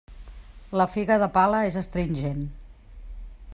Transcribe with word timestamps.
La 0.81 0.87
figa 0.93 1.17
de 1.25 1.27
pala 1.37 1.61
és 1.69 1.79
astringent. 1.83 2.43